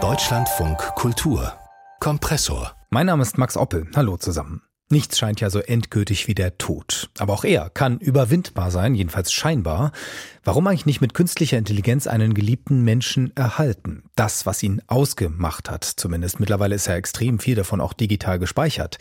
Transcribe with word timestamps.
Deutschlandfunk 0.00 0.78
Kultur 0.94 1.54
Kompressor. 1.98 2.76
Mein 2.90 3.06
Name 3.06 3.22
ist 3.22 3.38
Max 3.38 3.56
Oppel. 3.56 3.88
Hallo 3.96 4.16
zusammen. 4.16 4.62
Nichts 4.90 5.18
scheint 5.18 5.42
ja 5.42 5.50
so 5.50 5.58
endgültig 5.58 6.28
wie 6.28 6.34
der 6.34 6.56
Tod. 6.56 7.10
Aber 7.18 7.34
auch 7.34 7.44
er 7.44 7.68
kann 7.68 7.98
überwindbar 7.98 8.70
sein, 8.70 8.94
jedenfalls 8.94 9.34
scheinbar. 9.34 9.92
Warum 10.44 10.66
eigentlich 10.66 10.86
nicht 10.86 11.02
mit 11.02 11.12
künstlicher 11.12 11.58
Intelligenz 11.58 12.06
einen 12.06 12.32
geliebten 12.32 12.84
Menschen 12.84 13.36
erhalten? 13.36 14.04
Das, 14.16 14.46
was 14.46 14.62
ihn 14.62 14.80
ausgemacht 14.86 15.68
hat, 15.68 15.84
zumindest. 15.84 16.40
Mittlerweile 16.40 16.74
ist 16.74 16.86
ja 16.86 16.94
extrem 16.94 17.38
viel 17.38 17.54
davon 17.54 17.82
auch 17.82 17.92
digital 17.92 18.38
gespeichert. 18.38 18.96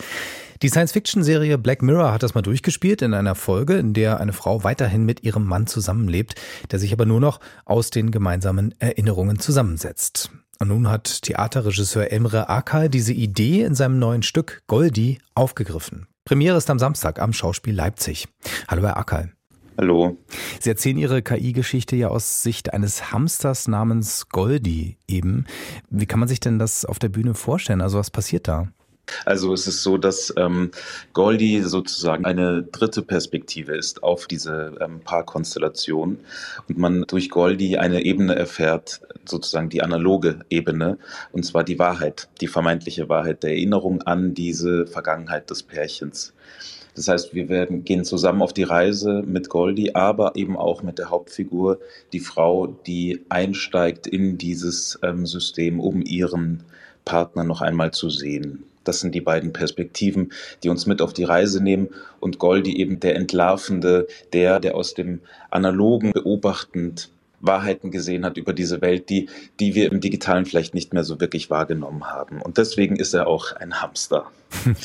Die 0.62 0.68
Science-Fiction-Serie 0.68 1.58
Black 1.58 1.82
Mirror 1.82 2.12
hat 2.12 2.22
das 2.24 2.36
mal 2.36 2.42
durchgespielt 2.42 3.02
in 3.02 3.14
einer 3.14 3.36
Folge, 3.36 3.76
in 3.78 3.94
der 3.94 4.20
eine 4.20 4.34
Frau 4.34 4.66
weiterhin 4.66 5.06
mit 5.06 5.24
ihrem 5.24 5.46
Mann 5.46 5.68
zusammenlebt, 5.68 6.36
der 6.70 6.80
sich 6.80 6.92
aber 6.92 7.06
nur 7.06 7.22
noch 7.22 7.40
aus 7.64 7.92
den 7.92 8.12
gemeinsamen 8.12 8.76
Erinnerungen 8.80 9.40
zusammensetzt. 9.40 10.32
Und 10.60 10.70
nun 10.70 10.89
hat 10.89 11.21
Theaterregisseur 11.21 12.11
Emre 12.11 12.50
Akay 12.50 12.89
diese 12.89 13.14
Idee 13.14 13.64
in 13.64 13.75
seinem 13.75 14.00
neuen 14.00 14.24
Stück 14.24 14.64
Goldie 14.68 15.20
aufgegriffen. 15.36 16.07
Premiere 16.25 16.57
ist 16.57 16.70
am 16.70 16.80
Samstag 16.80 17.20
am 17.20 17.32
Schauspiel 17.32 17.75
Leipzig. 17.75 18.28
Hallo, 18.68 18.82
Herr 18.82 18.97
Akay. 18.97 19.30
Hallo. 19.78 20.18
Sie 20.60 20.70
erzählen 20.70 20.97
Ihre 20.97 21.21
KI-Geschichte 21.21 21.96
ja 21.96 22.07
aus 22.07 22.42
Sicht 22.42 22.74
eines 22.74 23.11
Hamsters 23.11 23.68
namens 23.68 24.28
Goldie 24.30 24.97
eben. 25.07 25.46
Wie 25.92 26.07
kann 26.07 26.20
man 26.20 26.28
sich 26.28 26.39
denn 26.39 26.58
das 26.58 26.83
auf 26.83 26.97
der 26.97 27.10
Bühne 27.10 27.36
vorstellen? 27.36 27.82
Also 27.82 28.00
was 28.00 28.10
passiert 28.10 28.47
da? 28.47 28.69
Also 29.25 29.54
es 29.54 29.68
ist 29.68 29.84
so, 29.84 29.97
dass 29.97 30.34
ähm, 30.38 30.71
Goldie 31.14 31.61
sozusagen 31.61 32.25
eine 32.25 32.64
dritte 32.64 33.02
Perspektive 33.02 33.75
ist 33.75 34.03
auf 34.03 34.28
diese 34.28 34.75
ähm, 34.81 35.00
Paarkonstellation 35.02 36.20
und 36.67 36.78
man 36.78 37.03
durch 37.08 37.30
Goldie 37.30 37.78
eine 37.78 38.03
Ebene 38.03 38.36
erfährt, 38.36 39.02
sozusagen 39.25 39.70
die 39.70 39.81
analoge 39.81 40.39
Ebene, 40.50 40.97
und 41.31 41.44
zwar 41.45 41.64
die 41.64 41.80
Wahrheit, 41.80 42.30
die 42.42 42.47
vermeintliche 42.47 43.09
Wahrheit 43.09 43.44
der 43.44 43.52
Erinnerung 43.52 44.02
an 44.02 44.33
diese 44.33 44.88
Vergangenheit 44.88 45.50
des 45.50 45.63
Pärchens. 45.63 46.33
Das 46.95 47.08
heißt, 47.08 47.35
wir 47.35 47.47
werden, 47.47 47.83
gehen 47.83 48.03
zusammen 48.03 48.41
auf 48.41 48.53
die 48.53 48.63
Reise 48.63 49.22
mit 49.23 49.50
Goldie, 49.50 49.94
aber 49.94 50.35
eben 50.35 50.58
auch 50.58 50.81
mit 50.81 50.97
der 50.97 51.11
Hauptfigur, 51.11 51.80
die 52.11 52.19
Frau, 52.19 52.66
die 52.66 53.23
einsteigt 53.30 54.08
in 54.08 54.39
dieses 54.39 54.97
ähm, 55.03 55.28
System, 55.28 55.80
um 55.80 56.02
ihren 56.02 56.63
Partner 57.05 57.44
noch 57.44 57.61
einmal 57.61 57.91
zu 57.91 58.09
sehen. 58.09 58.63
Das 58.88 58.99
sind 58.99 59.13
die 59.13 59.21
beiden 59.21 59.53
Perspektiven, 59.53 60.31
die 60.63 60.69
uns 60.69 60.85
mit 60.85 61.02
auf 61.02 61.13
die 61.13 61.23
Reise 61.23 61.61
nehmen 61.61 61.89
und 62.19 62.39
Goldi 62.39 62.77
eben 62.77 62.99
der 62.99 63.16
Entlarvende, 63.16 64.07
der, 64.33 64.59
der 64.59 64.75
aus 64.75 64.94
dem 64.94 65.21
analogen 65.49 66.11
beobachtend 66.13 67.09
Wahrheiten 67.39 67.91
gesehen 67.91 68.25
hat 68.25 68.38
über 68.38 68.53
diese 68.53 68.81
Welt, 68.81 69.09
die, 69.09 69.29
die 69.59 69.75
wir 69.75 69.91
im 69.91 70.02
Digitalen 70.02 70.45
vielleicht 70.45 70.73
nicht 70.73 70.94
mehr 70.94 71.03
so 71.03 71.19
wirklich 71.19 71.49
wahrgenommen 71.49 72.05
haben. 72.05 72.41
Und 72.41 72.57
deswegen 72.57 72.95
ist 72.95 73.13
er 73.13 73.27
auch 73.27 73.52
ein 73.53 73.81
Hamster. 73.81 74.31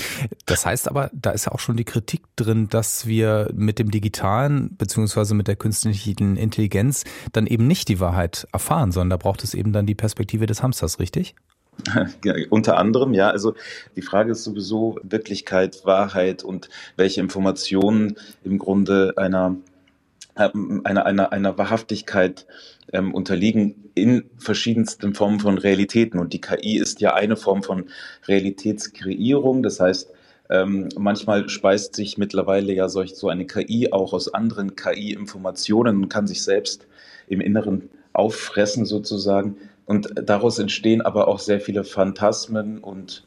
Das 0.47 0.67
heißt 0.67 0.89
aber, 0.89 1.09
da 1.13 1.31
ist 1.31 1.47
ja 1.47 1.53
auch 1.53 1.61
schon 1.61 1.77
die 1.77 1.85
Kritik 1.85 2.23
drin, 2.37 2.69
dass 2.69 3.07
wir 3.07 3.49
mit 3.55 3.79
dem 3.79 3.91
Digitalen 3.91 4.77
beziehungsweise 4.77 5.35
mit 5.35 5.49
der 5.49 5.57
künstlichen 5.57 6.37
Intelligenz 6.37 7.05
dann 7.33 7.47
eben 7.47 7.67
nicht 7.67 7.89
die 7.89 8.01
Wahrheit 8.01 8.47
erfahren, 8.53 8.93
sondern 8.93 9.11
da 9.11 9.17
braucht 9.17 9.45
es 9.45 9.55
eben 9.55 9.73
dann 9.73 9.87
die 9.87 9.95
Perspektive 9.95 10.47
des 10.47 10.63
Hamsters, 10.63 10.99
richtig? 10.99 11.35
Unter 12.51 12.79
anderem, 12.79 13.15
ja. 13.15 13.31
Also 13.31 13.55
die 13.97 14.03
Frage 14.03 14.33
ist 14.33 14.45
sowieso 14.45 14.99
Wirklichkeit, 15.03 15.85
Wahrheit 15.85 16.45
und 16.45 16.69
welche 16.97 17.21
Informationen 17.21 18.17
im 18.45 18.59
Grunde 18.59 19.15
einer 19.17 19.57
ähm, 20.37 20.81
einer, 20.85 21.05
einer, 21.05 21.33
einer 21.33 21.59
Wahrhaftigkeit 21.59 22.47
ähm, 22.93 23.13
unterliegen 23.13 23.91
in 23.95 24.25
verschiedensten 24.39 25.15
Formen 25.15 25.41
von 25.41 25.59
Realitäten. 25.59 26.19
Und 26.19 26.33
die 26.33 26.41
KI 26.41 26.79
ist 26.79 27.01
ja 27.03 27.15
eine 27.15 27.37
Form 27.37 27.63
von 27.63 27.85
Realitätskreierung. 28.27 29.63
Das 29.63 29.79
heißt, 29.79 30.11
ähm, 30.49 30.89
manchmal 30.97 31.49
speist 31.51 31.95
sich 31.97 32.17
mittlerweile 32.17 32.73
ja 32.73 32.89
solch, 32.89 33.15
so 33.15 33.29
eine 33.29 33.47
KI 33.47 33.93
auch 33.93 34.15
aus 34.15 34.33
anderen 34.33 34.75
KI-Informationen 34.75 35.97
und 35.97 36.09
kann 36.09 36.27
sich 36.27 36.43
selbst 36.43 36.87
im 37.27 37.41
Inneren 37.41 37.91
auffressen 38.15 38.87
sozusagen. 38.87 39.57
Und 39.85 40.13
daraus 40.15 40.59
entstehen 40.59 41.03
aber 41.03 41.29
auch 41.29 41.39
sehr 41.39 41.61
viele 41.61 41.85
Phantasmen 41.85 42.79
und 42.79 43.25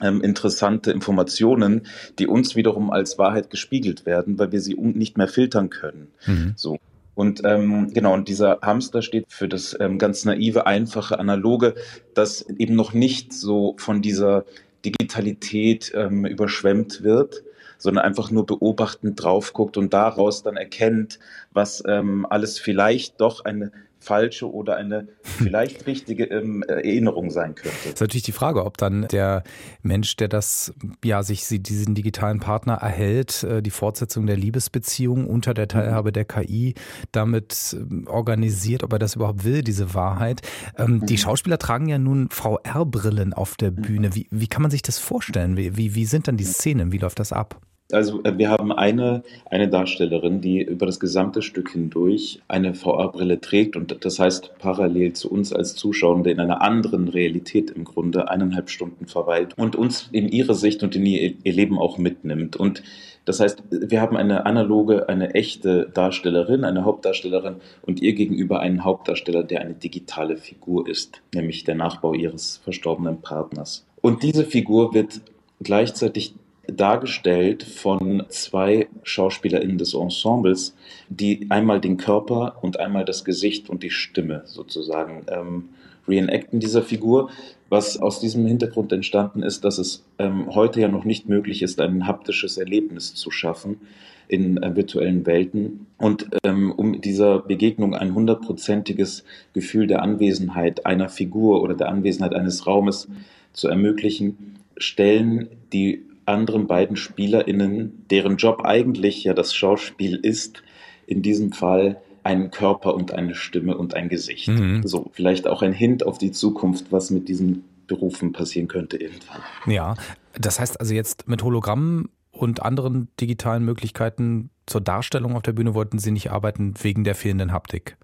ähm, 0.00 0.22
interessante 0.22 0.90
Informationen, 0.90 1.86
die 2.18 2.26
uns 2.26 2.56
wiederum 2.56 2.90
als 2.90 3.18
Wahrheit 3.18 3.50
gespiegelt 3.50 4.06
werden, 4.06 4.38
weil 4.38 4.52
wir 4.52 4.60
sie 4.60 4.74
nicht 4.74 5.18
mehr 5.18 5.28
filtern 5.28 5.70
können. 5.70 6.08
Mhm. 6.26 6.52
So. 6.56 6.78
Und 7.14 7.42
ähm, 7.44 7.92
genau, 7.92 8.14
und 8.14 8.28
dieser 8.28 8.60
Hamster 8.62 9.02
steht 9.02 9.26
für 9.28 9.48
das 9.48 9.76
ähm, 9.78 9.98
ganz 9.98 10.24
naive, 10.24 10.66
einfache, 10.66 11.18
analoge, 11.18 11.74
das 12.14 12.42
eben 12.48 12.74
noch 12.74 12.94
nicht 12.94 13.32
so 13.32 13.74
von 13.78 14.00
dieser 14.00 14.44
Digitalität 14.84 15.92
ähm, 15.94 16.24
überschwemmt 16.24 17.02
wird, 17.02 17.42
sondern 17.76 18.04
einfach 18.04 18.30
nur 18.30 18.46
beobachtend 18.46 19.22
drauf 19.22 19.52
guckt 19.52 19.76
und 19.76 19.92
daraus 19.92 20.42
dann 20.42 20.56
erkennt, 20.56 21.18
was 21.52 21.82
ähm, 21.86 22.26
alles 22.28 22.58
vielleicht 22.58 23.20
doch 23.20 23.44
eine 23.44 23.72
falsche 24.00 24.50
oder 24.50 24.76
eine 24.76 25.08
vielleicht 25.22 25.86
richtige 25.86 26.24
ähm, 26.24 26.62
Erinnerung 26.62 27.30
sein 27.30 27.54
könnte. 27.54 27.76
Das 27.84 27.94
ist 27.94 28.00
natürlich 28.00 28.22
die 28.22 28.32
Frage, 28.32 28.64
ob 28.64 28.78
dann 28.78 29.06
der 29.08 29.44
Mensch, 29.82 30.16
der 30.16 30.28
das, 30.28 30.72
ja, 31.04 31.22
sich 31.22 31.46
diesen 31.48 31.94
digitalen 31.94 32.40
Partner 32.40 32.74
erhält, 32.74 33.44
äh, 33.44 33.62
die 33.62 33.70
Fortsetzung 33.70 34.26
der 34.26 34.36
Liebesbeziehung 34.36 35.26
unter 35.26 35.54
der 35.54 35.68
Teilhabe 35.68 36.12
der 36.12 36.24
KI 36.24 36.74
damit 37.12 37.76
ähm, 37.78 38.06
organisiert, 38.08 38.82
ob 38.82 38.92
er 38.94 38.98
das 38.98 39.16
überhaupt 39.16 39.44
will, 39.44 39.62
diese 39.62 39.94
Wahrheit. 39.94 40.40
Ähm, 40.78 41.04
die 41.04 41.14
mhm. 41.14 41.18
Schauspieler 41.18 41.58
tragen 41.58 41.88
ja 41.88 41.98
nun 41.98 42.30
VR-Brillen 42.30 43.34
auf 43.34 43.56
der 43.56 43.70
Bühne. 43.70 44.14
Wie, 44.14 44.26
wie 44.30 44.48
kann 44.48 44.62
man 44.62 44.70
sich 44.70 44.82
das 44.82 44.98
vorstellen? 44.98 45.56
Wie, 45.56 45.76
wie, 45.76 45.94
wie 45.94 46.06
sind 46.06 46.26
dann 46.26 46.38
die 46.38 46.44
Szenen? 46.44 46.90
Wie 46.92 46.98
läuft 46.98 47.18
das 47.18 47.32
ab? 47.32 47.60
Also 47.94 48.22
äh, 48.24 48.36
wir 48.36 48.50
haben 48.50 48.72
eine, 48.72 49.22
eine 49.50 49.68
Darstellerin, 49.68 50.40
die 50.40 50.62
über 50.62 50.86
das 50.86 51.00
gesamte 51.00 51.42
Stück 51.42 51.70
hindurch 51.70 52.40
eine 52.48 52.74
VR-Brille 52.74 53.40
trägt 53.40 53.76
und 53.76 54.04
das 54.04 54.18
heißt 54.18 54.58
parallel 54.58 55.12
zu 55.12 55.30
uns 55.30 55.52
als 55.52 55.74
Zuschauern, 55.74 56.22
der 56.22 56.32
in 56.32 56.40
einer 56.40 56.62
anderen 56.62 57.08
Realität 57.08 57.70
im 57.70 57.84
Grunde 57.84 58.30
eineinhalb 58.30 58.70
Stunden 58.70 59.06
verweilt 59.06 59.54
und 59.56 59.76
uns 59.76 60.08
in 60.12 60.28
ihre 60.28 60.54
Sicht 60.54 60.82
und 60.82 60.94
in 60.96 61.06
ihr, 61.06 61.34
ihr 61.42 61.52
Leben 61.52 61.78
auch 61.78 61.98
mitnimmt. 61.98 62.56
Und 62.56 62.82
das 63.24 63.40
heißt, 63.40 63.62
wir 63.70 64.00
haben 64.00 64.16
eine 64.16 64.46
analoge, 64.46 65.08
eine 65.08 65.34
echte 65.34 65.90
Darstellerin, 65.92 66.64
eine 66.64 66.84
Hauptdarstellerin 66.84 67.56
und 67.82 68.00
ihr 68.00 68.14
gegenüber 68.14 68.60
einen 68.60 68.82
Hauptdarsteller, 68.84 69.44
der 69.44 69.60
eine 69.60 69.74
digitale 69.74 70.36
Figur 70.36 70.88
ist, 70.88 71.20
nämlich 71.34 71.64
der 71.64 71.74
Nachbau 71.74 72.14
ihres 72.14 72.56
verstorbenen 72.64 73.20
Partners. 73.20 73.86
Und 74.00 74.22
diese 74.22 74.44
Figur 74.44 74.94
wird 74.94 75.20
gleichzeitig 75.62 76.34
dargestellt 76.72 77.62
von 77.62 78.24
zwei 78.28 78.88
SchauspielerInnen 79.02 79.78
des 79.78 79.94
Ensembles, 79.94 80.74
die 81.08 81.46
einmal 81.50 81.80
den 81.80 81.96
Körper 81.96 82.58
und 82.62 82.80
einmal 82.80 83.04
das 83.04 83.24
Gesicht 83.24 83.70
und 83.70 83.82
die 83.82 83.90
Stimme 83.90 84.42
sozusagen 84.44 85.24
ähm, 85.28 85.70
reenacten 86.08 86.60
dieser 86.60 86.82
Figur. 86.82 87.30
Was 87.68 87.96
aus 87.98 88.20
diesem 88.20 88.46
Hintergrund 88.46 88.92
entstanden 88.92 89.42
ist, 89.42 89.64
dass 89.64 89.78
es 89.78 90.04
ähm, 90.18 90.54
heute 90.54 90.80
ja 90.80 90.88
noch 90.88 91.04
nicht 91.04 91.28
möglich 91.28 91.62
ist, 91.62 91.80
ein 91.80 92.06
haptisches 92.06 92.58
Erlebnis 92.58 93.14
zu 93.14 93.30
schaffen 93.30 93.80
in 94.26 94.62
äh, 94.62 94.74
virtuellen 94.74 95.26
Welten. 95.26 95.86
Und 95.98 96.28
ähm, 96.44 96.72
um 96.72 97.00
dieser 97.00 97.40
Begegnung 97.40 97.94
ein 97.94 98.14
hundertprozentiges 98.14 99.24
Gefühl 99.52 99.86
der 99.86 100.02
Anwesenheit 100.02 100.86
einer 100.86 101.08
Figur 101.08 101.62
oder 101.62 101.74
der 101.74 101.88
Anwesenheit 101.88 102.34
eines 102.34 102.66
Raumes 102.66 103.08
zu 103.52 103.68
ermöglichen, 103.68 104.58
stellen 104.76 105.48
die 105.72 106.04
anderen 106.30 106.66
beiden 106.66 106.96
SpielerInnen, 106.96 108.06
deren 108.10 108.36
Job 108.36 108.62
eigentlich 108.64 109.24
ja 109.24 109.34
das 109.34 109.54
Schauspiel 109.54 110.16
ist, 110.16 110.62
in 111.06 111.22
diesem 111.22 111.52
Fall 111.52 112.00
einen 112.22 112.50
Körper 112.50 112.94
und 112.94 113.12
eine 113.12 113.34
Stimme 113.34 113.76
und 113.76 113.94
ein 113.94 114.08
Gesicht. 114.08 114.48
Mhm. 114.48 114.86
So, 114.86 115.10
vielleicht 115.12 115.46
auch 115.46 115.62
ein 115.62 115.72
Hint 115.72 116.06
auf 116.06 116.18
die 116.18 116.32
Zukunft, 116.32 116.92
was 116.92 117.10
mit 117.10 117.28
diesen 117.28 117.64
Berufen 117.86 118.32
passieren 118.32 118.68
könnte 118.68 118.96
irgendwann. 118.96 119.40
Ja, 119.66 119.94
das 120.38 120.60
heißt 120.60 120.78
also 120.78 120.94
jetzt 120.94 121.28
mit 121.28 121.42
Hologrammen 121.42 122.08
und 122.30 122.62
anderen 122.62 123.08
digitalen 123.20 123.64
Möglichkeiten 123.64 124.50
zur 124.66 124.80
Darstellung 124.80 125.34
auf 125.34 125.42
der 125.42 125.52
Bühne 125.52 125.74
wollten 125.74 125.98
Sie 125.98 126.12
nicht 126.12 126.30
arbeiten 126.30 126.74
wegen 126.80 127.02
der 127.02 127.16
fehlenden 127.16 127.52
Haptik. 127.52 127.96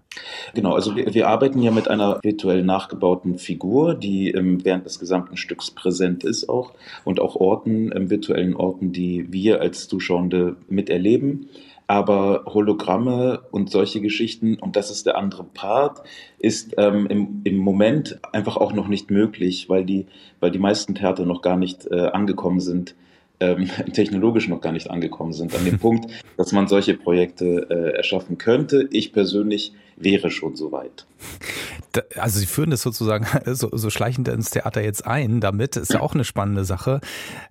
Genau, 0.53 0.73
also 0.73 0.95
wir, 0.95 1.13
wir 1.13 1.27
arbeiten 1.27 1.61
ja 1.61 1.71
mit 1.71 1.89
einer 1.89 2.19
virtuell 2.23 2.63
nachgebauten 2.63 3.37
Figur, 3.37 3.95
die 3.95 4.31
ähm, 4.31 4.63
während 4.63 4.85
des 4.85 4.99
gesamten 4.99 5.37
Stücks 5.37 5.71
präsent 5.71 6.23
ist 6.23 6.49
auch 6.49 6.73
und 7.03 7.19
auch 7.19 7.35
Orten, 7.35 7.91
ähm, 7.95 8.09
virtuellen 8.09 8.55
Orten, 8.55 8.91
die 8.91 9.31
wir 9.31 9.61
als 9.61 9.87
Zuschauende 9.87 10.57
miterleben. 10.67 11.49
Aber 11.89 12.43
Hologramme 12.45 13.43
und 13.51 13.69
solche 13.69 14.01
Geschichten, 14.01 14.55
und 14.55 14.75
das 14.75 14.91
ist 14.91 15.05
der 15.05 15.17
andere 15.17 15.45
Part, 15.45 16.01
ist 16.37 16.73
ähm, 16.77 17.07
im, 17.07 17.41
im 17.45 17.57
Moment 17.57 18.19
einfach 18.33 18.57
auch 18.57 18.73
noch 18.73 18.89
nicht 18.89 19.09
möglich, 19.09 19.69
weil 19.69 19.85
die, 19.85 20.05
weil 20.41 20.51
die 20.51 20.59
meisten 20.59 20.95
Theater 20.95 21.25
noch 21.25 21.41
gar 21.41 21.55
nicht 21.55 21.87
äh, 21.89 22.07
angekommen 22.07 22.59
sind 22.59 22.95
ähm, 23.39 23.69
technologisch 23.93 24.47
noch 24.47 24.61
gar 24.61 24.71
nicht 24.71 24.89
angekommen 24.89 25.33
sind, 25.33 25.55
an 25.55 25.65
dem 25.65 25.79
Punkt, 25.79 26.11
dass 26.37 26.51
man 26.51 26.67
solche 26.67 26.95
Projekte 26.95 27.67
äh, 27.69 27.95
erschaffen 27.95 28.37
könnte. 28.37 28.87
Ich 28.91 29.13
persönlich 29.13 29.73
wäre 29.97 30.29
schon 30.29 30.55
soweit. 30.55 31.05
Also 32.15 32.39
Sie 32.39 32.45
führen 32.45 32.69
das 32.69 32.81
sozusagen 32.81 33.25
so, 33.55 33.69
so 33.71 33.89
schleichend 33.89 34.27
ins 34.27 34.51
Theater 34.51 34.83
jetzt 34.83 35.05
ein 35.05 35.39
damit. 35.39 35.75
Ist 35.75 35.93
ja 35.93 36.01
auch 36.01 36.13
eine 36.13 36.23
spannende 36.23 36.63
Sache. 36.63 37.01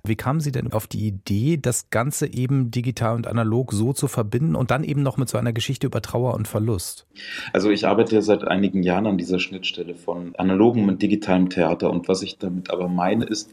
Wie 0.05 0.17
kamen 0.17 0.41
Sie 0.41 0.53
denn 0.53 0.73
auf 0.73 0.87
die 0.87 1.07
Idee, 1.07 1.59
das 1.61 1.91
Ganze 1.91 2.33
eben 2.33 2.71
digital 2.71 3.17
und 3.17 3.27
analog 3.27 3.73
so 3.73 3.93
zu 3.93 4.07
verbinden 4.07 4.55
und 4.55 4.71
dann 4.71 4.85
eben 4.85 5.03
noch 5.03 5.17
mit 5.17 5.29
so 5.29 5.39
einer 5.39 5.53
Geschichte 5.53 5.89
über 5.89 6.01
Trauer 6.01 6.35
und 6.35 6.47
Verlust? 6.47 7.07
Also 7.53 7.71
ich 7.71 7.87
arbeite 7.87 8.15
ja 8.15 8.23
seit 8.23 8.47
einigen 8.47 8.83
Jahren 8.83 9.07
an 9.07 9.19
dieser 9.19 9.41
Schnittstelle 9.41 9.95
von 9.95 10.37
analogem 10.37 10.89
und 10.89 11.03
digitalem 11.03 11.51
Theater. 11.51 11.91
Und 11.91 12.09
was 12.09 12.23
ich 12.23 12.39
damit 12.39 12.71
aber 12.71 12.89
meine, 12.89 13.25
ist, 13.25 13.51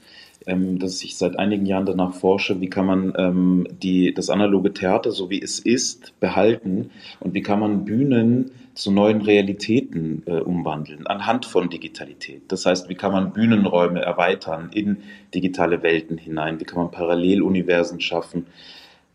ähm, 0.48 0.80
dass 0.80 1.04
ich 1.04 1.18
seit 1.18 1.38
einigen 1.38 1.66
Jahren 1.66 1.86
danach 1.86 2.14
forsche, 2.14 2.62
wie 2.62 2.70
kann 2.70 2.86
man 2.86 3.14
ähm, 3.18 3.68
die, 3.82 4.14
das 4.14 4.30
analoge 4.30 4.74
Theater, 4.74 5.12
so 5.12 5.30
wie 5.30 5.42
es 5.42 5.60
ist, 5.60 6.20
behalten 6.20 6.90
und 7.20 7.34
wie 7.34 7.42
kann 7.42 7.60
man 7.60 7.86
Bühnen 7.86 8.52
zu 8.74 8.92
neuen 8.92 9.22
Realitäten 9.22 10.24
äh, 10.26 10.40
umwandeln 10.40 11.06
anhand 11.06 11.46
von 11.46 11.70
Digitalität. 11.70 12.44
Das 12.48 12.66
heißt, 12.66 12.90
wie 12.90 12.96
kann 12.96 13.12
man 13.12 13.34
Bühnenräume 13.34 14.02
erweitern 14.02 14.70
in 14.74 14.98
digitale 15.34 15.84
Welten 15.84 16.18
hinein? 16.18 16.60
Wie 16.60 16.66
kann 16.66 16.80
man 16.80 16.92
Paralleluniversen 16.92 18.02
schaffen? 18.02 18.48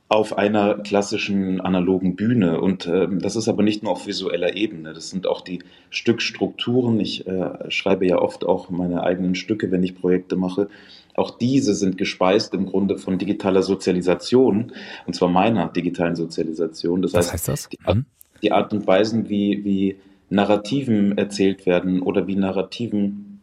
auf 0.09 0.39
einer 0.39 0.77
klassischen 0.77 1.61
analogen 1.61 2.17
Bühne. 2.17 2.61
Und 2.61 2.87
äh, 2.87 3.07
das 3.11 3.37
ist 3.37 3.49
aber 3.49 3.63
nicht 3.63 3.83
nur 3.83 3.93
auf 3.93 4.07
visueller 4.07 4.57
Ebene, 4.57 4.95
das 4.95 5.11
sind 5.11 5.27
auch 5.27 5.43
die 5.43 5.61
Stückstrukturen. 5.91 6.99
Ich 6.99 7.27
äh, 7.27 7.71
schreibe 7.71 8.07
ja 8.07 8.19
oft 8.19 8.45
auch 8.45 8.71
meine 8.71 9.03
eigenen 9.03 9.35
Stücke, 9.35 9.71
wenn 9.71 9.83
ich 9.83 9.95
Projekte 9.95 10.37
mache. 10.37 10.69
Auch 11.19 11.37
diese 11.37 11.75
sind 11.75 11.99
gespeist 11.99 12.55
im 12.55 12.67
Grunde 12.67 12.97
von 12.97 13.19
digitaler 13.19 13.63
Sozialisation, 13.63 14.73
und 15.05 15.15
zwar 15.15 15.29
meiner 15.29 15.67
digitalen 15.69 16.15
Sozialisation. 16.15 17.03
Das 17.03 17.13
Was 17.13 17.33
heißt, 17.33 17.49
heißt 17.49 17.49
das? 17.49 17.69
Die, 17.69 17.79
Art, 17.85 17.99
die 18.43 18.53
Art 18.53 18.73
und 18.73 18.87
Weisen, 18.87 19.29
wie, 19.29 19.65
wie 19.65 19.97
Narrativen 20.31 21.19
erzählt 21.19 21.67
werden 21.67 22.03
oder 22.03 22.29
wie 22.29 22.37
Narrativen 22.37 23.41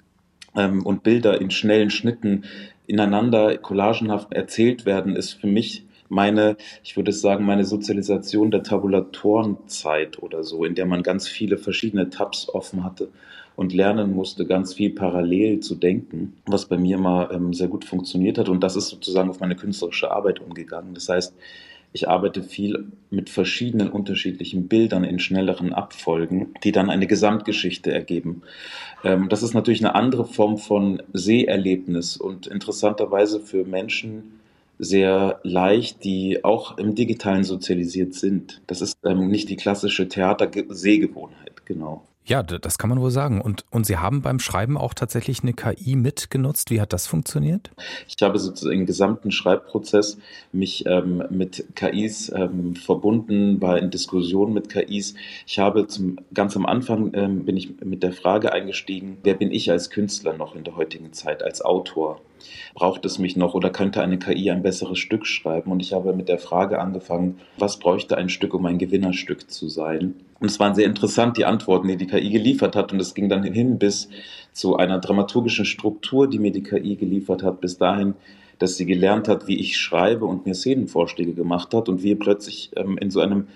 ähm, 0.55 0.85
und 0.85 1.03
Bilder 1.03 1.41
in 1.41 1.51
schnellen 1.51 1.89
Schnitten 1.89 2.45
ineinander 2.87 3.57
collagenhaft 3.57 4.31
erzählt 4.31 4.85
werden, 4.85 5.15
ist 5.15 5.33
für 5.33 5.47
mich 5.47 5.85
meine, 6.07 6.55
ich 6.81 6.95
würde 6.95 7.11
sagen, 7.11 7.45
meine 7.45 7.65
Sozialisation 7.65 8.51
der 8.51 8.63
Tabulatorenzeit 8.63 10.21
oder 10.23 10.43
so, 10.43 10.63
in 10.63 10.75
der 10.75 10.85
man 10.85 11.03
ganz 11.03 11.27
viele 11.27 11.57
verschiedene 11.57 12.09
Tabs 12.09 12.47
offen 12.47 12.85
hatte 12.85 13.09
und 13.55 13.73
lernen 13.73 14.13
musste, 14.13 14.45
ganz 14.45 14.73
viel 14.73 14.91
parallel 14.91 15.59
zu 15.59 15.75
denken, 15.75 16.37
was 16.45 16.65
bei 16.65 16.77
mir 16.77 16.97
mal 16.97 17.29
ähm, 17.31 17.53
sehr 17.53 17.67
gut 17.67 17.85
funktioniert 17.85 18.37
hat. 18.37 18.49
Und 18.49 18.61
das 18.61 18.75
ist 18.75 18.89
sozusagen 18.89 19.29
auf 19.29 19.39
meine 19.39 19.55
künstlerische 19.55 20.11
Arbeit 20.11 20.41
umgegangen. 20.41 20.93
Das 20.93 21.09
heißt, 21.09 21.33
ich 21.93 22.09
arbeite 22.09 22.43
viel 22.43 22.91
mit 23.09 23.29
verschiedenen 23.29 23.89
unterschiedlichen 23.89 24.67
Bildern 24.67 25.05
in 25.05 25.17
schnelleren 25.17 25.71
Abfolgen, 25.71 26.53
die 26.65 26.73
dann 26.73 26.89
eine 26.89 27.07
Gesamtgeschichte 27.07 27.89
ergeben. 27.89 28.41
Ähm, 29.05 29.29
das 29.29 29.43
ist 29.43 29.53
natürlich 29.53 29.79
eine 29.79 29.95
andere 29.95 30.25
Form 30.25 30.57
von 30.57 31.01
Seherlebnis 31.13 32.17
und 32.17 32.47
interessanterweise 32.47 33.39
für 33.39 33.63
Menschen, 33.63 34.41
sehr 34.77 35.39
leicht, 35.43 36.03
die 36.03 36.43
auch 36.43 36.77
im 36.77 36.95
Digitalen 36.95 37.45
sozialisiert 37.45 38.13
sind. 38.13 38.61
Das 38.67 38.81
ist 38.81 38.97
ähm, 39.05 39.29
nicht 39.29 39.47
die 39.47 39.55
klassische 39.55 40.09
Theater-Sehgewohnheit, 40.09 41.65
genau. 41.65 42.03
Ja, 42.27 42.41
das 42.41 42.79
kann 42.79 42.89
man 42.89 42.99
wohl 42.99 43.11
sagen. 43.11 43.39
Und, 43.39 43.65
und 43.69 43.85
Sie 43.85 43.97
haben 43.97 44.21
beim 44.21 44.39
Schreiben 44.39 44.77
auch 44.77 44.95
tatsächlich 44.95 45.43
eine 45.43 45.53
KI 45.53 45.95
mitgenutzt. 45.95 46.71
Wie 46.71 46.81
hat 46.81 46.91
das 46.91 47.05
funktioniert? 47.05 47.69
Ich 48.07 48.15
habe 48.23 48.39
sozusagen 48.39 48.79
im 48.79 48.85
gesamten 48.87 49.31
Schreibprozess 49.31 50.17
mich 50.51 50.85
ähm, 50.87 51.23
mit 51.29 51.65
KIs 51.75 52.31
ähm, 52.35 52.75
verbunden, 52.75 53.61
war 53.61 53.77
in 53.77 53.91
Diskussionen 53.91 54.53
mit 54.53 54.69
KIs. 54.69 55.13
Ich 55.45 55.59
habe 55.59 55.85
zum, 55.85 56.17
ganz 56.33 56.55
am 56.55 56.65
Anfang 56.65 57.11
ähm, 57.13 57.45
bin 57.45 57.57
ich 57.57 57.79
mit 57.81 58.01
der 58.01 58.11
Frage 58.11 58.51
eingestiegen, 58.51 59.17
wer 59.23 59.35
bin 59.35 59.51
ich 59.51 59.69
als 59.69 59.91
Künstler 59.91 60.35
noch 60.35 60.55
in 60.55 60.63
der 60.63 60.75
heutigen 60.75 61.13
Zeit, 61.13 61.43
als 61.43 61.61
Autor? 61.61 62.21
Braucht 62.73 63.05
es 63.05 63.19
mich 63.19 63.35
noch 63.35 63.53
oder 63.53 63.69
könnte 63.69 64.01
eine 64.01 64.19
KI 64.19 64.51
ein 64.51 64.63
besseres 64.63 64.99
Stück 64.99 65.25
schreiben? 65.25 65.71
Und 65.71 65.81
ich 65.81 65.93
habe 65.93 66.13
mit 66.13 66.29
der 66.29 66.39
Frage 66.39 66.79
angefangen, 66.79 67.39
was 67.57 67.77
bräuchte 67.79 68.17
ein 68.17 68.29
Stück, 68.29 68.53
um 68.53 68.65
ein 68.65 68.77
Gewinnerstück 68.77 69.49
zu 69.49 69.67
sein? 69.67 70.15
Und 70.39 70.47
es 70.47 70.59
waren 70.59 70.75
sehr 70.75 70.85
interessant, 70.85 71.37
die 71.37 71.45
Antworten, 71.45 71.87
die 71.87 71.97
die 71.97 72.07
KI 72.07 72.29
geliefert 72.29 72.75
hat. 72.75 72.91
Und 72.91 72.99
es 72.99 73.13
ging 73.13 73.29
dann 73.29 73.43
hin 73.43 73.79
bis 73.79 74.09
zu 74.51 74.75
einer 74.75 74.99
dramaturgischen 74.99 75.65
Struktur, 75.65 76.29
die 76.29 76.39
mir 76.39 76.51
die 76.51 76.63
KI 76.63 76.95
geliefert 76.95 77.43
hat, 77.43 77.61
bis 77.61 77.77
dahin, 77.77 78.15
dass 78.59 78.77
sie 78.77 78.85
gelernt 78.85 79.27
hat, 79.27 79.47
wie 79.47 79.59
ich 79.59 79.77
schreibe 79.77 80.25
und 80.25 80.45
mir 80.45 80.53
Szenenvorschläge 80.53 81.33
gemacht 81.33 81.73
hat 81.73 81.89
und 81.89 82.03
wir 82.03 82.17
plötzlich 82.17 82.71
ähm, 82.75 82.97
in 82.97 83.11
so 83.11 83.19
einem 83.19 83.47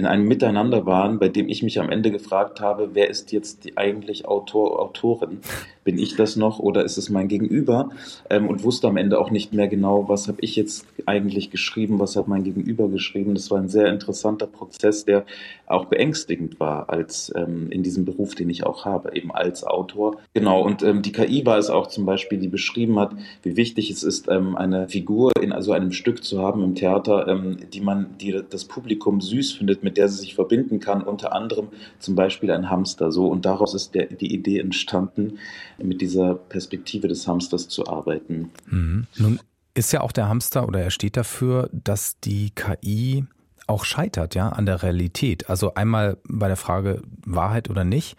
in 0.00 0.06
einem 0.06 0.26
Miteinander 0.26 0.86
waren, 0.86 1.18
bei 1.18 1.28
dem 1.28 1.50
ich 1.50 1.62
mich 1.62 1.78
am 1.78 1.90
Ende 1.90 2.10
gefragt 2.10 2.58
habe, 2.60 2.90
wer 2.94 3.10
ist 3.10 3.32
jetzt 3.32 3.64
die 3.64 3.76
eigentlich 3.76 4.26
Autor, 4.26 4.80
Autorin? 4.80 5.40
Bin 5.84 5.98
ich 5.98 6.16
das 6.16 6.36
noch 6.36 6.58
oder 6.58 6.84
ist 6.84 6.96
es 6.96 7.10
mein 7.10 7.28
Gegenüber? 7.28 7.90
Ähm, 8.30 8.48
und 8.48 8.64
wusste 8.64 8.88
am 8.88 8.96
Ende 8.96 9.18
auch 9.18 9.30
nicht 9.30 9.52
mehr 9.52 9.68
genau, 9.68 10.08
was 10.08 10.26
habe 10.26 10.38
ich 10.40 10.56
jetzt 10.56 10.86
eigentlich 11.04 11.50
geschrieben, 11.50 11.98
was 11.98 12.16
hat 12.16 12.28
mein 12.28 12.44
Gegenüber 12.44 12.88
geschrieben. 12.88 13.34
Das 13.34 13.50
war 13.50 13.58
ein 13.58 13.68
sehr 13.68 13.88
interessanter 13.88 14.46
Prozess, 14.46 15.04
der 15.04 15.26
auch 15.66 15.84
beängstigend 15.84 16.58
war 16.60 16.88
als 16.88 17.32
ähm, 17.36 17.70
in 17.70 17.82
diesem 17.82 18.06
Beruf, 18.06 18.34
den 18.34 18.48
ich 18.48 18.64
auch 18.64 18.86
habe, 18.86 19.14
eben 19.14 19.30
als 19.32 19.64
Autor. 19.64 20.16
Genau, 20.32 20.62
und 20.62 20.82
ähm, 20.82 21.02
die 21.02 21.12
KI 21.12 21.44
war 21.44 21.58
es 21.58 21.68
auch 21.68 21.88
zum 21.88 22.06
Beispiel, 22.06 22.38
die 22.38 22.48
beschrieben 22.48 22.98
hat, 22.98 23.12
wie 23.42 23.56
wichtig 23.56 23.90
es 23.90 24.02
ist, 24.02 24.28
ähm, 24.28 24.56
eine 24.56 24.88
Figur 24.88 25.32
in 25.40 25.52
also 25.52 25.72
einem 25.72 25.92
Stück 25.92 26.24
zu 26.24 26.40
haben 26.40 26.64
im 26.64 26.74
Theater, 26.74 27.28
ähm, 27.28 27.58
die 27.72 27.80
man, 27.80 28.16
die 28.18 28.40
das 28.48 28.64
Publikum 28.64 29.20
süß 29.20 29.52
findet, 29.52 29.82
mit 29.82 29.89
der 29.90 30.08
sie 30.08 30.18
sich 30.18 30.34
verbinden 30.34 30.80
kann, 30.80 31.02
unter 31.02 31.32
anderem 31.32 31.68
zum 31.98 32.14
Beispiel 32.14 32.50
ein 32.50 32.70
Hamster. 32.70 33.12
So 33.12 33.26
und 33.26 33.44
daraus 33.44 33.74
ist 33.74 33.94
der, 33.94 34.06
die 34.06 34.32
Idee 34.34 34.58
entstanden, 34.58 35.38
mit 35.78 36.00
dieser 36.00 36.34
Perspektive 36.34 37.08
des 37.08 37.26
Hamsters 37.26 37.68
zu 37.68 37.86
arbeiten. 37.86 38.50
Mhm. 38.66 39.06
Nun 39.16 39.40
ist 39.74 39.92
ja 39.92 40.00
auch 40.00 40.12
der 40.12 40.28
Hamster 40.28 40.66
oder 40.66 40.80
er 40.80 40.90
steht 40.90 41.16
dafür, 41.16 41.68
dass 41.72 42.18
die 42.20 42.50
KI 42.50 43.24
auch 43.66 43.84
scheitert, 43.84 44.34
ja, 44.34 44.48
an 44.48 44.66
der 44.66 44.82
Realität. 44.82 45.48
Also 45.48 45.74
einmal 45.74 46.18
bei 46.28 46.48
der 46.48 46.56
Frage 46.56 47.02
Wahrheit 47.24 47.70
oder 47.70 47.84
nicht, 47.84 48.16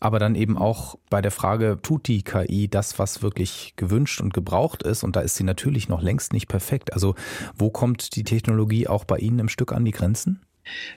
aber 0.00 0.18
dann 0.18 0.34
eben 0.34 0.58
auch 0.58 0.96
bei 1.10 1.20
der 1.22 1.30
Frage, 1.30 1.78
tut 1.82 2.06
die 2.06 2.22
KI 2.22 2.68
das, 2.68 2.98
was 2.98 3.22
wirklich 3.22 3.74
gewünscht 3.76 4.20
und 4.20 4.34
gebraucht 4.34 4.82
ist? 4.82 5.04
Und 5.04 5.16
da 5.16 5.20
ist 5.20 5.36
sie 5.36 5.44
natürlich 5.44 5.88
noch 5.88 6.02
längst 6.02 6.32
nicht 6.32 6.48
perfekt. 6.48 6.92
Also 6.92 7.14
wo 7.56 7.70
kommt 7.70 8.16
die 8.16 8.24
Technologie 8.24 8.88
auch 8.88 9.04
bei 9.04 9.18
Ihnen 9.18 9.38
im 9.38 9.48
Stück 9.48 9.72
an 9.72 9.84
die 9.84 9.92
Grenzen? 9.92 10.40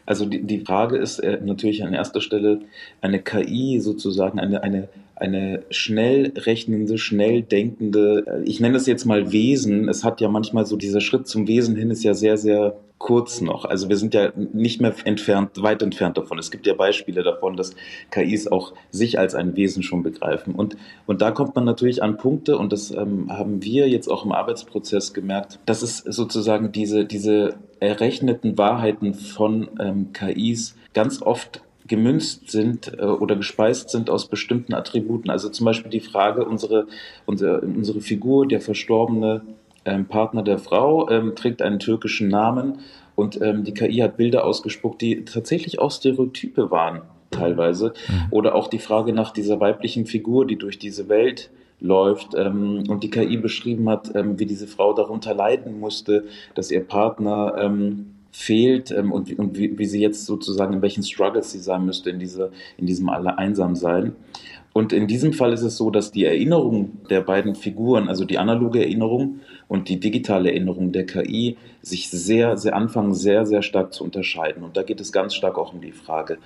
Also 0.06 0.26
die, 0.26 0.42
die 0.42 0.60
Frage 0.60 0.98
ist 0.98 1.20
äh, 1.20 1.40
natürlich 1.44 1.84
an 1.84 1.94
erster 1.94 2.22
Stelle 2.22 2.62
eine 3.02 3.20
KI 3.20 3.80
sozusagen, 3.80 4.40
eine, 4.40 4.64
eine, 4.64 4.90
eine 5.16 5.64
schnell 5.70 6.34
rechnende, 6.36 6.98
schnell 6.98 7.42
denkende, 7.42 8.26
äh, 8.28 8.44
ich 8.44 8.60
nenne 8.60 8.78
es 8.78 8.86
jetzt 8.86 9.06
mal 9.06 9.32
Wesen. 9.32 9.90
Es 9.90 10.04
hat 10.04 10.22
ja 10.22 10.30
manchmal 10.30 10.66
so 10.66 10.78
dieser 10.78 11.02
Schritt 11.02 11.28
zum 11.28 11.48
Wesen 11.48 11.76
hin 11.76 11.92
ist 11.92 12.04
ja 12.04 12.14
sehr, 12.14 12.38
sehr 12.38 12.78
kurz 13.00 13.40
noch. 13.40 13.66
Also 13.66 13.90
wir 13.90 13.96
sind 13.96 14.14
ja 14.14 14.32
nicht 14.36 14.82
mehr 14.82 14.94
entfernt, 15.06 15.64
weit 15.64 15.82
entfernt 15.82 16.18
davon. 16.18 16.38
Es 16.38 16.52
gibt 16.52 16.68
ja 16.68 16.74
Beispiele 16.74 17.24
davon, 17.24 17.56
dass 17.56 17.74
KIs 18.12 18.48
auch 18.48 18.74
sich 18.92 19.18
als 19.18 19.34
ein 19.36 19.56
Wesen 19.56 19.84
schon 19.84 20.04
begreifen. 20.04 20.54
Und, 20.54 20.78
und 21.08 21.22
da 21.22 21.32
kommt 21.32 21.56
man 21.56 21.64
natürlich 21.64 22.04
an 22.04 22.18
Punkte, 22.18 22.58
und 22.58 22.74
das 22.74 22.92
ähm, 22.92 23.32
haben 23.32 23.64
wir 23.64 23.88
jetzt 23.88 24.10
auch 24.10 24.26
im 24.26 24.34
Arbeitsprozess 24.34 25.14
gemerkt, 25.14 25.60
dass 25.66 25.82
es 25.82 26.00
sozusagen 26.00 26.72
diese, 26.74 27.06
diese 27.06 27.56
errechneten 27.80 28.58
Wahrheiten 28.58 29.14
von 29.14 29.70
ähm, 29.80 30.12
KIs 30.12 30.76
ganz 30.94 31.22
oft 31.22 31.62
gemünzt 31.88 32.52
sind 32.52 32.94
äh, 33.00 33.04
oder 33.04 33.36
gespeist 33.38 33.90
sind 33.90 34.10
aus 34.10 34.28
bestimmten 34.28 34.74
Attributen. 34.74 35.30
Also 35.30 35.50
zum 35.50 35.66
Beispiel 35.66 35.90
die 35.90 36.02
Frage, 36.02 36.46
unsere, 36.46 36.88
unsere, 37.26 37.62
unsere 37.62 38.02
Figur, 38.02 38.48
der 38.48 38.62
verstorbene 38.62 39.42
ähm, 39.90 40.06
Partner 40.06 40.44
der 40.44 40.60
Frau, 40.60 41.10
ähm, 41.10 41.36
trägt 41.36 41.62
einen 41.62 41.80
türkischen 41.80 42.30
Namen 42.30 42.80
und 43.16 43.42
ähm, 43.42 43.64
die 43.64 43.74
KI 43.74 43.98
hat 43.98 44.18
Bilder 44.18 44.46
ausgespuckt, 44.46 45.02
die 45.02 45.26
tatsächlich 45.26 45.80
auch 45.80 45.92
Stereotype 45.92 46.72
waren 46.72 47.02
teilweise. 47.32 47.94
Mhm. 48.08 48.28
Oder 48.32 48.56
auch 48.56 48.68
die 48.68 48.80
Frage 48.80 49.14
nach 49.14 49.32
dieser 49.32 49.60
weiblichen 49.60 50.06
Figur, 50.06 50.48
die 50.48 50.58
durch 50.58 50.80
diese 50.80 51.10
Welt 51.10 51.50
läuft 51.80 52.34
ähm, 52.36 52.84
und 52.88 53.04
die 53.04 53.10
KI 53.10 53.38
beschrieben 53.38 53.90
hat, 53.90 54.14
ähm, 54.16 54.40
wie 54.40 54.46
diese 54.46 54.68
Frau 54.68 54.94
darunter 54.94 55.34
leiden 55.34 55.80
musste, 55.80 56.26
dass 56.56 56.72
ihr 56.72 56.86
Partner 56.86 57.56
ähm, 57.58 58.16
fehlt 58.32 58.92
ähm, 58.92 59.12
und, 59.12 59.38
und 59.38 59.58
wie, 59.58 59.78
wie, 59.78 59.86
sie 59.86 60.02
jetzt 60.02 60.26
sozusagen 60.26 60.74
in 60.74 60.82
welchen 60.82 61.04
Struggles 61.04 61.52
sie 61.52 61.60
sein 61.60 61.86
müsste 61.86 62.10
in, 62.10 62.20
diese, 62.20 62.52
in 62.78 62.86
diesem 62.86 63.10
alle 63.10 63.38
einsam 63.38 63.76
sein. 63.76 64.16
Und 64.72 64.94
in 64.94 65.08
diesem 65.08 65.34
Fall 65.34 65.52
ist 65.52 65.64
es 65.64 65.78
so, 65.78 65.90
dass 65.90 66.12
die 66.12 66.26
Erinnerung 66.26 67.00
der 67.10 67.22
beiden 67.22 67.56
Figuren, 67.56 68.08
also 68.08 68.24
die 68.24 68.38
analoge 68.38 68.80
Erinnerung 68.80 69.40
und 69.68 69.90
die 69.90 70.00
digitale 70.00 70.52
Erinnerung 70.52 70.92
der 70.92 71.08
KI, 71.08 71.58
sich 71.82 72.10
sehr, 72.10 72.56
sehr 72.56 72.76
anfangen, 72.76 73.16
sehr, 73.16 73.48
sehr 73.48 73.64
stark 73.64 73.94
zu 73.94 74.04
unterscheiden. 74.04 74.64
Und 74.64 74.78
da 74.78 74.84
geht 74.84 75.02
es 75.02 75.12
ganz 75.12 75.34
stark 75.34 75.58
auch 75.58 75.74
um 75.74 75.82
die 75.82 75.92
Frage, 75.92 76.38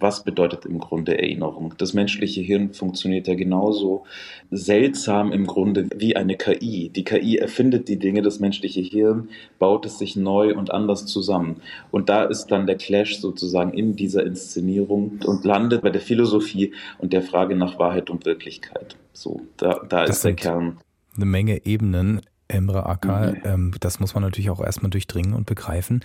was 0.00 0.24
bedeutet 0.24 0.64
im 0.64 0.78
Grunde 0.78 1.18
Erinnerung? 1.18 1.74
Das 1.78 1.92
menschliche 1.92 2.40
Hirn 2.40 2.72
funktioniert 2.72 3.26
ja 3.26 3.34
genauso 3.34 4.04
seltsam 4.50 5.32
im 5.32 5.46
Grunde 5.46 5.88
wie 5.94 6.16
eine 6.16 6.36
KI. 6.36 6.90
Die 6.90 7.04
KI 7.04 7.38
erfindet 7.38 7.88
die 7.88 7.98
Dinge, 7.98 8.22
das 8.22 8.40
menschliche 8.40 8.80
Hirn 8.80 9.28
baut 9.58 9.86
es 9.86 9.98
sich 9.98 10.16
neu 10.16 10.54
und 10.54 10.70
anders 10.70 11.06
zusammen. 11.06 11.56
Und 11.90 12.08
da 12.08 12.24
ist 12.24 12.46
dann 12.46 12.66
der 12.66 12.76
Clash 12.76 13.18
sozusagen 13.18 13.72
in 13.72 13.96
dieser 13.96 14.24
Inszenierung 14.24 15.20
und 15.24 15.44
landet 15.44 15.82
bei 15.82 15.90
der 15.90 16.00
Philosophie 16.00 16.72
und 16.98 17.12
der 17.12 17.22
Frage 17.22 17.56
nach 17.56 17.78
Wahrheit 17.78 18.10
und 18.10 18.24
Wirklichkeit. 18.24 18.96
So, 19.12 19.40
da, 19.56 19.80
da 19.88 20.04
ist 20.04 20.24
der 20.24 20.34
Kern. 20.34 20.78
Eine 21.16 21.26
Menge 21.26 21.66
Ebenen. 21.66 22.20
Emre 22.48 22.86
Acker. 22.86 23.32
Mhm. 23.32 23.40
Ähm, 23.44 23.74
das 23.80 24.00
muss 24.00 24.14
man 24.14 24.22
natürlich 24.22 24.50
auch 24.50 24.62
erstmal 24.62 24.90
durchdringen 24.90 25.34
und 25.34 25.46
begreifen. 25.46 26.00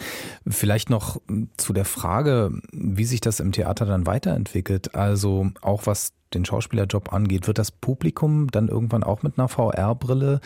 Vielleicht 0.47 0.89
noch 0.89 1.21
zu 1.57 1.73
der 1.73 1.85
Frage, 1.85 2.51
wie 2.71 3.05
sich 3.05 3.21
das 3.21 3.39
im 3.39 3.51
Theater 3.51 3.85
dann 3.85 4.05
weiterentwickelt. 4.05 4.95
Also 4.95 5.51
auch 5.61 5.85
was 5.85 6.13
den 6.33 6.45
Schauspielerjob 6.45 7.13
angeht, 7.13 7.47
wird 7.47 7.57
das 7.57 7.71
Publikum 7.71 8.49
dann 8.49 8.67
irgendwann 8.67 9.03
auch 9.03 9.23
mit 9.23 9.37
einer 9.37 9.47
VR-Brille 9.47 10.41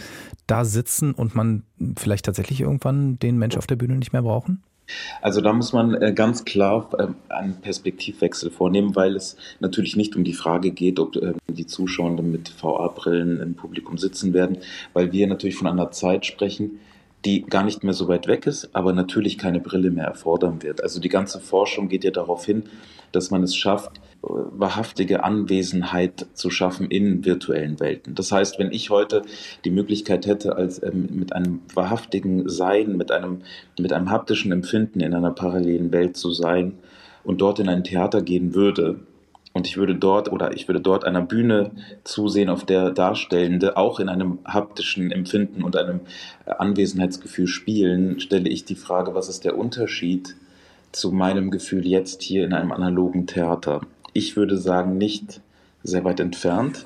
da 0.45 0.65
sitzen 0.65 1.13
und 1.13 1.35
man 1.35 1.63
vielleicht 1.97 2.25
tatsächlich 2.25 2.61
irgendwann 2.61 3.19
den 3.19 3.37
Mensch 3.37 3.57
auf 3.57 3.67
der 3.67 3.77
Bühne 3.77 3.95
nicht 3.95 4.13
mehr 4.13 4.21
brauchen? 4.21 4.63
Also 5.21 5.41
da 5.41 5.53
muss 5.53 5.73
man 5.73 5.93
äh, 5.95 6.13
ganz 6.13 6.45
klar 6.45 6.89
ähm, 6.99 7.15
einen 7.29 7.59
Perspektivwechsel 7.61 8.51
vornehmen, 8.51 8.95
weil 8.95 9.15
es 9.15 9.35
natürlich 9.59 9.95
nicht 9.95 10.15
um 10.15 10.23
die 10.23 10.33
Frage 10.33 10.71
geht, 10.71 10.99
ob 10.99 11.15
ähm, 11.15 11.35
die 11.47 11.65
Zuschauenden 11.65 12.31
mit 12.31 12.49
VR-Brillen 12.49 13.41
im 13.41 13.55
Publikum 13.55 13.97
sitzen 13.97 14.33
werden, 14.33 14.59
weil 14.93 15.11
wir 15.11 15.27
natürlich 15.27 15.55
von 15.55 15.67
einer 15.67 15.91
Zeit 15.91 16.25
sprechen, 16.25 16.79
die 17.27 17.41
gar 17.41 17.65
nicht 17.65 17.83
mehr 17.83 17.93
so 17.93 18.07
weit 18.07 18.27
weg 18.27 18.47
ist, 18.47 18.69
aber 18.73 18.93
natürlich 18.93 19.37
keine 19.37 19.59
Brille 19.59 19.91
mehr 19.91 20.05
erfordern 20.05 20.63
wird. 20.63 20.81
Also 20.81 21.01
die 21.01 21.09
ganze 21.09 21.41
Forschung 21.41 21.89
geht 21.89 22.05
ja 22.05 22.11
darauf 22.11 22.45
hin, 22.45 22.63
dass 23.11 23.31
man 23.31 23.43
es 23.43 23.53
schafft, 23.53 23.99
wahrhaftige 24.21 25.25
Anwesenheit 25.25 26.25
zu 26.33 26.49
schaffen 26.49 26.87
in 26.89 27.25
virtuellen 27.25 27.81
Welten. 27.81 28.15
Das 28.15 28.31
heißt, 28.31 28.59
wenn 28.59 28.71
ich 28.71 28.91
heute 28.91 29.23
die 29.65 29.71
Möglichkeit 29.71 30.25
hätte, 30.25 30.55
als 30.55 30.81
ähm, 30.81 31.09
mit 31.11 31.33
einem 31.33 31.59
wahrhaftigen 31.73 32.47
Sein, 32.47 32.95
mit 32.95 33.11
einem, 33.11 33.41
mit 33.77 33.91
einem 33.91 34.09
haptischen 34.09 34.53
Empfinden 34.53 35.01
in 35.01 35.13
einer 35.13 35.31
parallelen 35.31 35.91
Welt 35.91 36.15
zu 36.15 36.31
sein 36.31 36.77
und 37.25 37.41
dort 37.41 37.59
in 37.59 37.67
ein 37.67 37.83
Theater 37.83 38.21
gehen 38.21 38.55
würde, 38.55 39.01
und 39.57 39.67
ich 39.67 39.75
würde 39.75 39.95
dort 39.95 40.31
oder 40.31 40.55
ich 40.55 40.67
würde 40.67 40.79
dort 40.79 41.03
einer 41.03 41.21
Bühne 41.21 41.71
zusehen, 42.03 42.49
auf 42.49 42.63
der 42.63 42.91
Darstellende 42.91 43.75
auch 43.75 43.99
in 43.99 44.07
einem 44.07 44.37
haptischen 44.45 45.11
Empfinden 45.11 45.63
und 45.63 45.75
einem 45.75 46.01
Anwesenheitsgefühl 46.45 47.47
spielen, 47.47 48.19
stelle 48.19 48.49
ich 48.49 48.65
die 48.65 48.75
Frage, 48.75 49.15
was 49.15 49.29
ist 49.29 49.45
der 49.45 49.57
Unterschied 49.57 50.35
zu 50.91 51.11
meinem 51.11 51.49
Gefühl 51.49 51.87
jetzt 51.87 52.21
hier 52.21 52.45
in 52.45 52.53
einem 52.53 52.71
analogen 52.71 53.25
Theater? 53.25 53.81
Ich 54.13 54.37
würde 54.37 54.57
sagen, 54.57 54.97
nicht 54.97 55.41
sehr 55.83 56.03
weit 56.03 56.19
entfernt. 56.19 56.85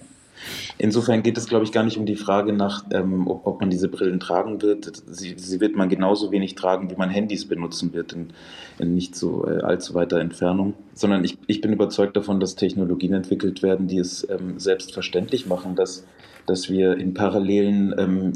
Insofern 0.77 1.23
geht 1.23 1.37
es, 1.37 1.47
glaube 1.47 1.65
ich, 1.65 1.71
gar 1.71 1.83
nicht 1.83 1.97
um 1.97 2.05
die 2.05 2.15
Frage 2.15 2.53
nach, 2.53 2.85
ähm, 2.91 3.27
ob, 3.27 3.45
ob, 3.45 3.59
man 3.59 3.69
diese 3.69 3.87
Brillen 3.87 4.19
tragen 4.19 4.61
wird. 4.61 4.91
Sie, 5.07 5.35
sie, 5.37 5.59
wird 5.59 5.75
man 5.75 5.89
genauso 5.89 6.31
wenig 6.31 6.55
tragen, 6.55 6.89
wie 6.89 6.95
man 6.95 7.09
Handys 7.09 7.47
benutzen 7.47 7.93
wird, 7.93 8.13
in, 8.13 8.33
in 8.79 8.93
nicht 8.95 9.15
so 9.15 9.45
äh, 9.47 9.61
allzu 9.61 9.93
weiter 9.93 10.19
Entfernung. 10.19 10.73
Sondern 10.93 11.23
ich, 11.23 11.37
ich, 11.47 11.61
bin 11.61 11.73
überzeugt 11.73 12.17
davon, 12.17 12.39
dass 12.39 12.55
Technologien 12.55 13.13
entwickelt 13.13 13.63
werden, 13.63 13.87
die 13.87 13.99
es 13.99 14.27
ähm, 14.29 14.59
selbstverständlich 14.59 15.45
machen, 15.45 15.75
dass, 15.75 16.05
dass 16.45 16.69
wir 16.69 16.97
in 16.97 17.13
parallelen 17.13 17.93
ähm, 17.97 18.33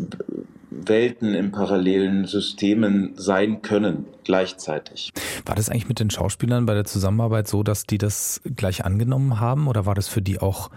Welten, 0.70 1.34
in 1.34 1.52
parallelen 1.52 2.26
Systemen 2.26 3.14
sein 3.16 3.62
können, 3.62 4.06
gleichzeitig. 4.24 5.12
War 5.46 5.56
das 5.56 5.70
eigentlich 5.70 5.88
mit 5.88 6.00
den 6.00 6.10
Schauspielern 6.10 6.66
bei 6.66 6.74
der 6.74 6.86
Zusammenarbeit 6.86 7.48
so, 7.48 7.64
dass 7.64 7.86
die 7.86 7.98
das 7.98 8.42
gleich 8.56 8.84
angenommen 8.84 9.40
haben 9.40 9.68
oder 9.68 9.86
war 9.86 9.96
das 9.96 10.08
für 10.08 10.22
die 10.22 10.40
auch 10.40 10.70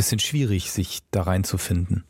bisschen 0.00 0.18
schwierig, 0.18 0.72
sich 0.72 1.00
da 1.10 1.24
reinzufinden. 1.24 2.04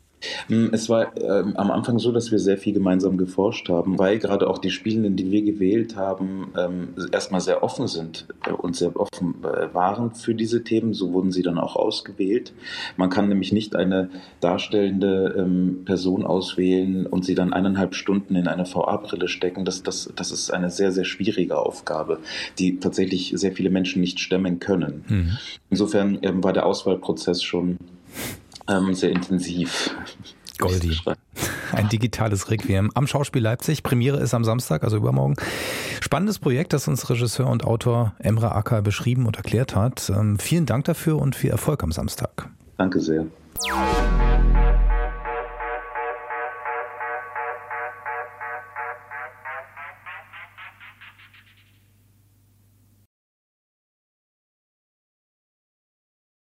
Hm, 0.47 0.69
es 0.73 0.89
war 0.89 1.15
äh, 1.17 1.43
am 1.55 1.71
Anfang 1.71 1.99
so, 1.99 2.11
dass 2.11 2.31
wir 2.31 2.39
sehr 2.39 2.57
viel 2.57 2.73
gemeinsam 2.73 3.17
geforscht 3.17 3.69
haben, 3.69 3.97
weil 3.99 4.19
gerade 4.19 4.49
auch 4.49 4.57
die 4.57 4.71
Spielenden, 4.71 5.15
die 5.15 5.31
wir 5.31 5.41
gewählt 5.41 5.95
haben, 5.95 6.51
ähm, 6.57 6.89
erstmal 7.11 7.41
sehr 7.41 7.63
offen 7.63 7.87
sind 7.87 8.27
äh, 8.45 8.51
und 8.51 8.75
sehr 8.75 8.95
offen 8.99 9.35
äh, 9.43 9.73
waren 9.73 10.13
für 10.13 10.35
diese 10.35 10.63
Themen. 10.63 10.93
So 10.93 11.13
wurden 11.13 11.31
sie 11.31 11.41
dann 11.41 11.57
auch 11.57 11.75
ausgewählt. 11.75 12.53
Man 12.97 13.09
kann 13.09 13.29
nämlich 13.29 13.51
nicht 13.51 13.75
eine 13.75 14.09
darstellende 14.39 15.35
ähm, 15.37 15.83
Person 15.85 16.25
auswählen 16.25 17.05
und 17.05 17.25
sie 17.25 17.35
dann 17.35 17.53
eineinhalb 17.53 17.95
Stunden 17.95 18.35
in 18.35 18.47
eine 18.47 18.65
VA-Brille 18.65 19.27
stecken. 19.27 19.65
Das, 19.65 19.83
das, 19.83 20.11
das 20.15 20.31
ist 20.31 20.51
eine 20.51 20.69
sehr, 20.69 20.91
sehr 20.91 21.05
schwierige 21.05 21.57
Aufgabe, 21.57 22.19
die 22.59 22.79
tatsächlich 22.79 23.33
sehr 23.35 23.51
viele 23.51 23.69
Menschen 23.69 24.01
nicht 24.01 24.19
stemmen 24.19 24.59
können. 24.59 25.03
Mhm. 25.07 25.37
Insofern 25.69 26.19
ähm, 26.21 26.43
war 26.43 26.53
der 26.53 26.65
Auswahlprozess 26.65 27.43
schon 27.43 27.77
ähm, 28.71 28.93
sehr 28.93 29.11
intensiv. 29.11 29.95
Goldi. 30.57 30.97
Ein 31.71 31.89
digitales 31.89 32.51
Requiem 32.51 32.91
am 32.93 33.07
Schauspiel 33.07 33.41
Leipzig. 33.41 33.83
Premiere 33.83 34.19
ist 34.19 34.33
am 34.33 34.43
Samstag, 34.43 34.83
also 34.83 34.97
übermorgen. 34.97 35.35
Spannendes 35.99 36.39
Projekt, 36.39 36.73
das 36.73 36.87
uns 36.87 37.09
Regisseur 37.09 37.47
und 37.47 37.63
Autor 37.63 38.13
Emre 38.19 38.53
Acker 38.53 38.81
beschrieben 38.81 39.25
und 39.25 39.37
erklärt 39.37 39.75
hat. 39.75 40.09
Ähm, 40.09 40.37
vielen 40.37 40.65
Dank 40.65 40.85
dafür 40.85 41.17
und 41.17 41.35
viel 41.35 41.49
Erfolg 41.49 41.83
am 41.83 41.91
Samstag. 41.91 42.49
Danke 42.77 42.99
sehr. 42.99 43.25